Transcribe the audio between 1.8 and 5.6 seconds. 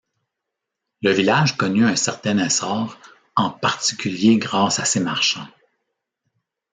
un certain essor, en particulier grâce à ses marchands.